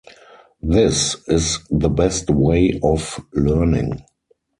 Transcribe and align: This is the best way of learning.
This 0.63 1.15
is 1.27 1.59
the 1.69 1.87
best 1.87 2.31
way 2.31 2.79
of 2.81 3.19
learning. 3.35 4.03